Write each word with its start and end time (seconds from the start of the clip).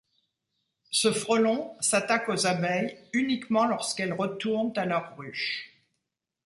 Ce 0.89 1.11
frelon 1.11 1.77
s'attaque 1.79 2.27
aux 2.29 2.47
abeilles, 2.47 2.97
uniquement 3.13 3.65
lorsqu'elles 3.67 4.13
retournent 4.13 4.73
à 4.75 4.85
leur 4.87 5.15
ruche. 5.15 5.77